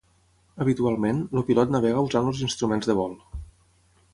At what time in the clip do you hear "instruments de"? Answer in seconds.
2.49-2.97